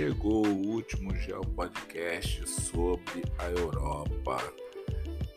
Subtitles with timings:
[0.00, 4.42] chegou o último Geo Podcast sobre a Europa.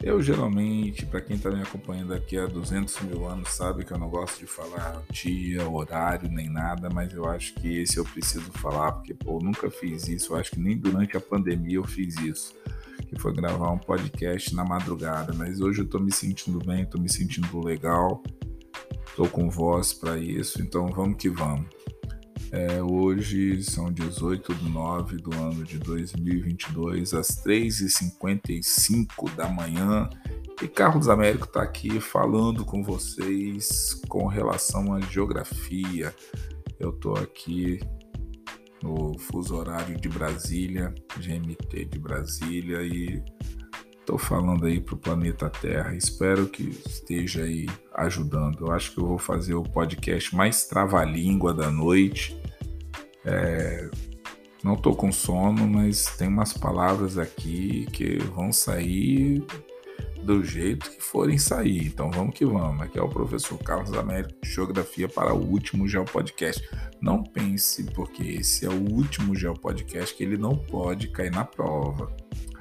[0.01, 3.97] Eu geralmente, para quem está me acompanhando aqui há 200 mil anos, sabe que eu
[3.97, 8.49] não gosto de falar dia, horário, nem nada, mas eu acho que esse eu preciso
[8.53, 11.83] falar, porque pô, eu nunca fiz isso, eu acho que nem durante a pandemia eu
[11.83, 12.55] fiz isso,
[13.09, 17.01] que foi gravar um podcast na madrugada, mas hoje eu estou me sentindo bem, estou
[17.01, 18.23] me sentindo legal,
[19.09, 21.82] estou com voz para isso, então vamos que vamos.
[22.55, 30.07] É, hoje são 18 de 9 do ano de 2022, às 3h55 da manhã.
[30.61, 36.13] E Carlos Américo está aqui falando com vocês com relação à geografia.
[36.79, 37.79] Eu estou aqui
[38.83, 43.23] no fuso horário de Brasília, GMT de Brasília, e
[43.99, 45.95] estou falando aí para o planeta Terra.
[45.95, 48.67] Espero que esteja aí ajudando.
[48.67, 52.42] Eu acho que eu vou fazer o podcast mais trava-língua da noite
[53.25, 53.89] é,
[54.63, 59.43] não tô com sono, mas tem umas palavras aqui que vão sair
[60.23, 61.87] do jeito que forem sair.
[61.87, 62.81] Então vamos que vamos.
[62.81, 66.67] Aqui é o professor Carlos Américo de Geografia para o último Geopodcast.
[67.01, 72.15] Não pense, porque esse é o último Geopodcast que ele não pode cair na prova.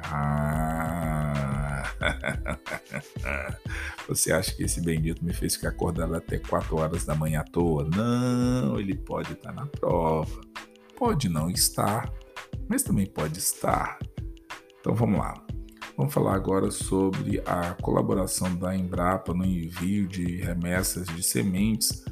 [0.05, 1.85] Ah.
[4.09, 7.45] Você acha que esse bendito me fez ficar acordado até 4 horas da manhã à
[7.45, 7.89] toa?
[7.95, 10.41] Não, ele pode estar na prova.
[10.97, 12.13] Pode não estar,
[12.69, 13.99] mas também pode estar.
[14.81, 15.35] Então vamos lá.
[15.97, 22.05] Vamos falar agora sobre a colaboração da Embrapa no envio de remessas de sementes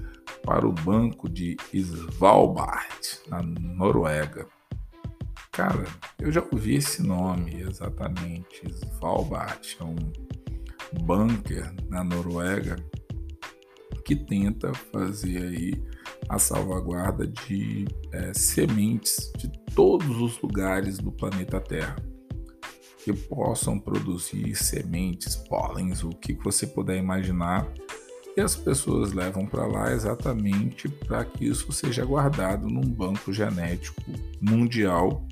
[0.45, 4.47] para o banco de Svalbard, na Noruega.
[5.51, 5.85] Cara,
[6.19, 8.63] eu já ouvi esse nome exatamente.
[8.71, 9.97] Svalbard é um
[11.03, 12.77] bunker na Noruega
[14.05, 15.83] que tenta fazer aí
[16.29, 21.97] a salvaguarda de é, sementes de todos os lugares do planeta Terra
[23.05, 27.67] que possam produzir sementes, pólens, o que você puder imaginar,
[28.37, 34.01] e as pessoas levam para lá exatamente para que isso seja guardado num banco genético
[34.41, 35.27] mundial.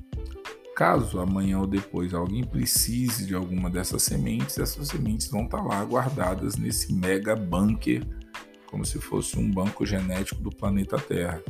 [0.75, 5.63] Caso amanhã ou depois alguém precise de alguma dessas sementes, essas sementes vão estar tá
[5.63, 8.05] lá guardadas nesse mega bunker,
[8.69, 11.41] como se fosse um banco genético do planeta Terra.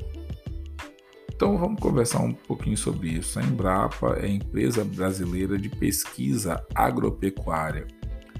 [1.33, 3.39] Então vamos conversar um pouquinho sobre isso.
[3.39, 7.87] A Embrapa é a empresa brasileira de pesquisa agropecuária,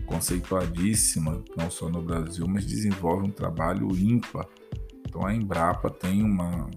[0.06, 4.46] conceituadíssima não só no Brasil, mas desenvolve um trabalho ímpar.
[5.08, 6.70] Então a Embrapa tem uma,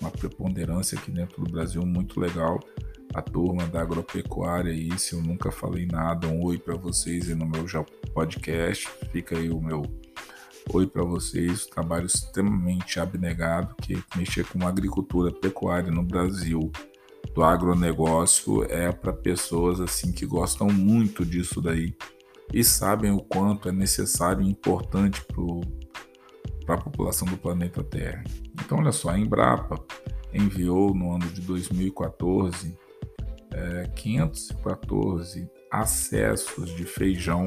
[0.00, 2.58] uma preponderância aqui dentro do Brasil muito legal
[3.14, 7.46] a turma da agropecuária se eu nunca falei nada, um oi para vocês aí no
[7.46, 7.64] meu
[8.12, 9.82] podcast, fica aí o meu
[10.72, 16.70] oi para vocês, trabalho extremamente abnegado que mexer com agricultura pecuária no Brasil,
[17.34, 21.96] do agronegócio é para pessoas assim que gostam muito disso daí
[22.52, 25.24] e sabem o quanto é necessário e importante
[26.64, 28.24] para a população do planeta Terra.
[28.54, 29.82] Então, olha só, a Embrapa
[30.32, 32.76] enviou no ano de 2014
[33.52, 37.46] é, 514 acessos de feijão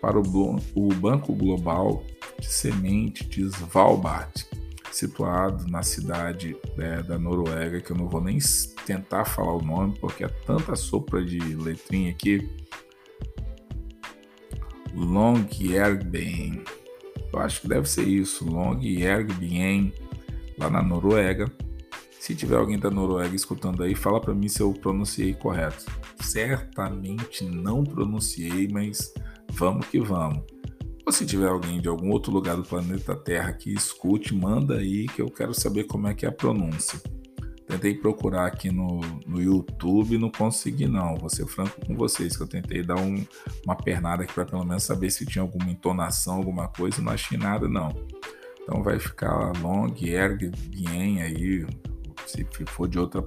[0.00, 2.02] para o, o Banco Global
[2.38, 4.46] de Semente de Svalbard,
[4.90, 8.38] situado na cidade é, da Noruega, que eu não vou nem
[8.86, 12.48] tentar falar o nome, porque é tanta sopa de letrinha aqui.
[14.94, 16.62] Longyearbyen.
[17.32, 19.92] Eu acho que deve ser isso, Longyearbyen,
[20.58, 21.46] lá na Noruega.
[22.18, 25.86] Se tiver alguém da Noruega escutando aí, fala para mim se eu pronunciei correto.
[26.20, 29.12] Certamente não pronunciei, mas
[29.52, 30.42] vamos que vamos.
[31.08, 35.06] Ou se tiver alguém de algum outro lugar do planeta Terra que escute, manda aí
[35.06, 37.00] que eu quero saber como é que é a pronúncia.
[37.66, 41.16] Tentei procurar aqui no, no YouTube não consegui não.
[41.16, 43.26] Vou ser franco com vocês que eu tentei dar um,
[43.64, 47.38] uma pernada aqui para pelo menos saber se tinha alguma entonação, alguma coisa, não achei
[47.38, 47.88] nada não.
[48.60, 51.66] Então vai ficar long, erg, bien aí,
[52.26, 53.22] se for de outra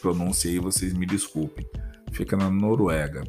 [0.00, 1.68] pronúncia aí, vocês me desculpem.
[2.12, 3.24] Fica na Noruega.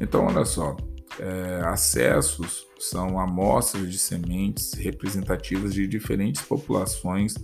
[0.00, 0.74] Então, olha só,
[1.18, 7.34] é, acessos são amostras de sementes representativas de diferentes populações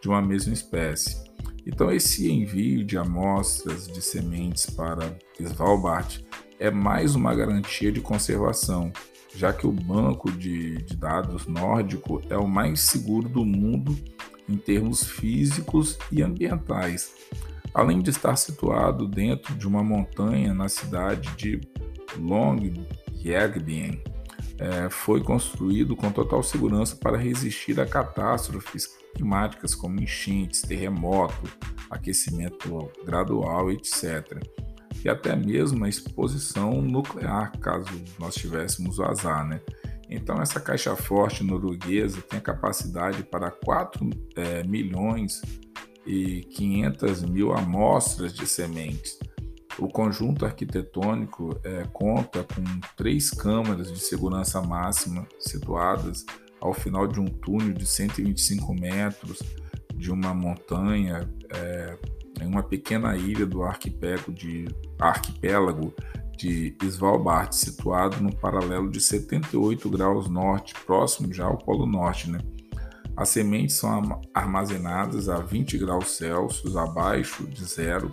[0.00, 1.16] de uma mesma espécie.
[1.66, 6.24] Então, esse envio de amostras de sementes para Svalbard
[6.58, 8.92] é mais uma garantia de conservação,
[9.34, 13.96] já que o banco de, de dados nórdico é o mais seguro do mundo
[14.48, 17.12] em termos físicos e ambientais,
[17.72, 21.60] além de estar situado dentro de uma montanha na cidade de
[23.20, 24.02] Longyearbyen.
[24.58, 31.50] É, foi construído com total segurança para resistir a catástrofes climáticas como enchentes, terremoto,
[31.90, 34.42] aquecimento gradual, etc.
[35.02, 37.88] E até mesmo a exposição nuclear, caso
[38.18, 39.60] nós tivéssemos o azar, né?
[40.10, 45.40] Então, essa caixa forte norueguesa tem a capacidade para 4 é, milhões
[46.04, 49.18] e 500 mil amostras de sementes.
[49.80, 52.62] O conjunto arquitetônico é, conta com
[52.96, 56.26] três câmaras de segurança máxima situadas
[56.60, 59.38] ao final de um túnel de 125 metros
[59.94, 61.98] de uma montanha é,
[62.42, 64.68] em uma pequena ilha do arquipélago de,
[64.98, 65.94] arquipélago
[66.36, 72.30] de Svalbard, situado no paralelo de 78 graus norte, próximo já ao Polo Norte.
[72.30, 72.38] Né?
[73.16, 78.12] As sementes são armazenadas a 20 graus Celsius, abaixo de zero,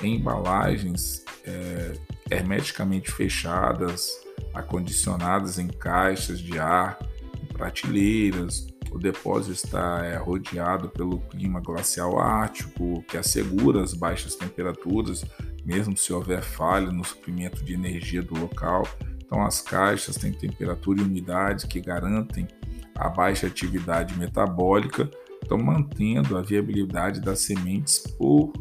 [0.00, 1.92] em embalagens é,
[2.30, 4.10] hermeticamente fechadas,
[4.54, 6.98] acondicionadas em caixas de ar,
[7.42, 8.66] em prateleiras.
[8.90, 15.24] O depósito está é, rodeado pelo clima glacial ártico, que assegura as baixas temperaturas
[15.64, 18.86] mesmo se houver falha no suprimento de energia do local.
[19.24, 22.46] Então, as caixas têm temperatura e umidade que garantem
[22.94, 25.10] a baixa atividade metabólica,
[25.42, 28.52] então mantendo a viabilidade das sementes por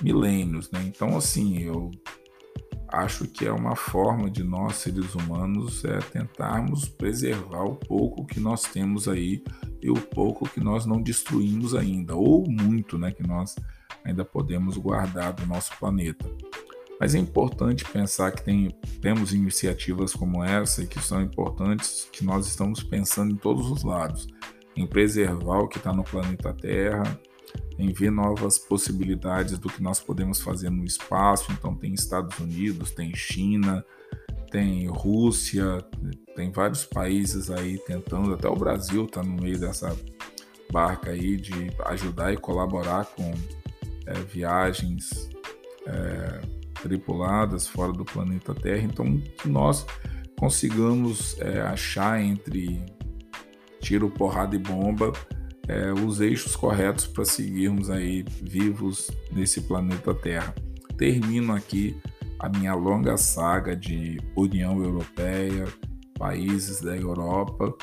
[0.00, 0.70] milênios.
[0.70, 0.84] Né?
[0.86, 1.90] Então, assim, eu
[2.88, 8.40] acho que é uma forma de nós, seres humanos, é tentarmos preservar o pouco que
[8.40, 9.42] nós temos aí
[9.82, 13.54] e o pouco que nós não destruímos ainda, ou muito né, que nós
[14.04, 16.24] ainda podemos guardar do nosso planeta.
[17.00, 18.70] Mas é importante pensar que tem,
[19.00, 23.84] temos iniciativas como essa e que são importantes, que nós estamos pensando em todos os
[23.84, 24.26] lados,
[24.76, 27.20] em preservar o que está no planeta Terra,
[27.78, 31.52] em ver novas possibilidades do que nós podemos fazer no espaço.
[31.52, 33.84] Então tem Estados Unidos, tem China,
[34.50, 35.84] tem Rússia,
[36.34, 39.96] tem vários países aí tentando, até o Brasil está no meio dessa
[40.70, 43.32] barca aí de ajudar e colaborar com
[44.06, 45.28] é, viagens
[45.86, 46.40] é,
[46.82, 48.82] tripuladas fora do planeta Terra.
[48.82, 49.86] Então, que nós
[50.38, 52.84] consigamos é, achar entre
[53.80, 55.12] tiro, porrada e bomba
[55.68, 60.54] é, os eixos corretos para seguirmos aí vivos nesse planeta Terra.
[60.96, 61.96] Termino aqui
[62.38, 65.66] a minha longa saga de União Europeia,
[66.18, 67.74] países da Europa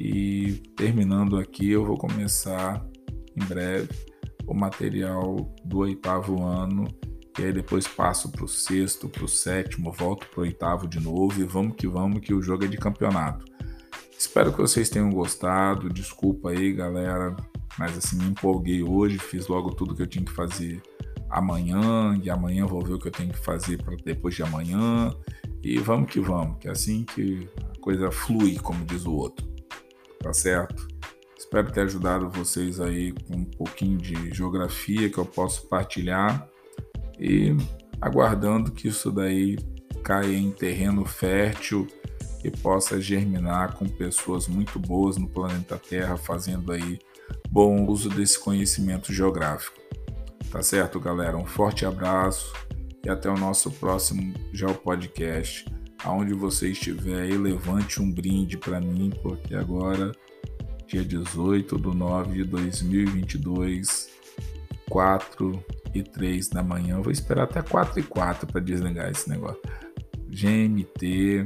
[0.00, 2.84] e terminando aqui eu vou começar
[3.36, 3.88] em breve
[4.46, 6.86] o material do oitavo ano,
[7.38, 11.00] e aí depois passo para o sexto, para o sétimo, volto para o oitavo de
[11.00, 13.44] novo e vamos que vamos, que o jogo é de campeonato.
[14.18, 15.88] Espero que vocês tenham gostado.
[15.88, 17.36] Desculpa aí, galera,
[17.78, 20.82] mas assim me empolguei hoje, fiz logo tudo que eu tinha que fazer
[21.28, 25.14] amanhã, e amanhã vou ver o que eu tenho que fazer para depois de amanhã.
[25.62, 29.46] E vamos que vamos, que é assim que a coisa flui, como diz o outro.
[30.20, 30.86] Tá certo?
[31.36, 36.48] Espero ter ajudado vocês aí com um pouquinho de geografia que eu posso partilhar
[37.18, 37.56] e
[38.00, 39.56] aguardando que isso daí
[40.02, 41.86] caia em terreno fértil
[42.44, 46.98] e possa germinar com pessoas muito boas no planeta Terra fazendo aí
[47.48, 49.80] bom uso desse conhecimento geográfico.
[50.50, 51.36] Tá certo, galera?
[51.36, 52.52] Um forte abraço
[53.04, 55.64] e até o nosso próximo Geopodcast.
[56.04, 60.12] Aonde você estiver aí, levante um brinde para mim, porque agora
[60.86, 64.10] dia 18 de 9 de 2022,
[64.88, 67.00] 4 e 3 da manhã.
[67.00, 69.60] vou esperar até 4 e 4 para desligar esse negócio.
[70.28, 71.44] GMT,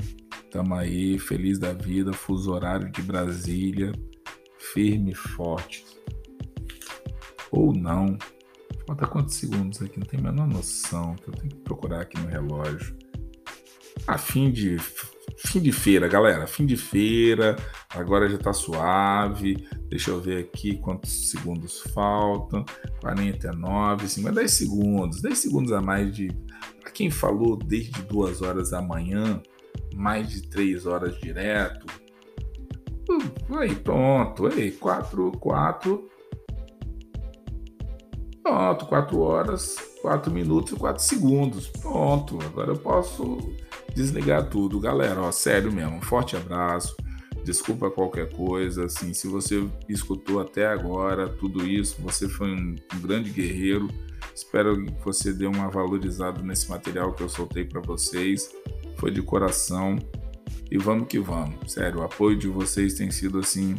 [0.51, 3.93] tamo aí, feliz da vida, fuso horário de Brasília,
[4.59, 5.85] firme e forte.
[7.51, 8.19] Ou não.
[8.87, 9.99] Falta quantos segundos aqui?
[9.99, 12.97] Não tenho a menor noção, que eu tenho que procurar aqui no relógio.
[14.07, 14.79] A fim de
[15.37, 16.47] fim de feira, galera.
[16.47, 17.57] Fim de feira,
[17.91, 19.69] agora já tá suave.
[19.89, 22.65] Deixa eu ver aqui quantos segundos faltam.
[23.01, 25.21] 49, 50, 10 segundos.
[25.21, 26.29] 10 segundos a mais de.
[26.81, 29.43] Pra quem falou desde 2 horas da manhã,
[29.95, 31.87] mais de 3 horas direto.
[33.09, 34.47] Uh, aí, pronto.
[34.47, 36.09] Aí, 4, 4.
[38.43, 41.67] Pronto, 4 horas, 4 minutos e 4 segundos.
[41.67, 43.39] Pronto, agora eu posso
[43.95, 44.81] desligar tudo.
[44.81, 46.97] Galera, ó, sério mesmo, um forte abraço.
[47.45, 53.01] Desculpa qualquer coisa, assim, se você escutou até agora tudo isso, você foi um, um
[53.01, 53.89] grande guerreiro.
[54.35, 58.51] Espero que você dê uma valorizada nesse material que eu soltei para vocês.
[58.99, 59.97] Foi de coração.
[60.71, 61.73] E vamos que vamos.
[61.73, 63.77] Sério, o apoio de vocês tem sido assim,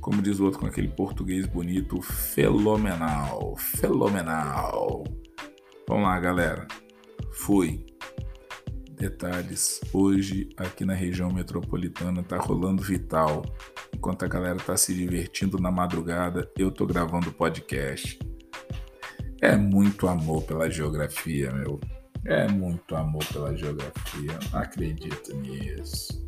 [0.00, 3.56] como diz o outro com aquele português bonito, fenomenal.
[3.56, 5.02] Fenomenal.
[5.88, 6.68] Vamos lá, galera.
[7.32, 7.84] Fui.
[8.92, 13.42] Detalhes: hoje aqui na região metropolitana tá rolando Vital.
[13.94, 18.18] Enquanto a galera tá se divertindo na madrugada, eu tô gravando podcast.
[19.40, 21.80] É muito amor pela geografia, meu.
[22.28, 24.38] É muito amor pela geografia.
[24.52, 26.25] Acredito nisso.